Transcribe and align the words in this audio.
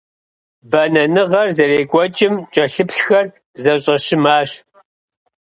Бэнэныгъэр 0.71 1.47
зэрекӀуэкӀым 1.57 2.33
кӀэлъыплъхэр 2.53 3.25
зэщӀэщымащ. 3.61 4.49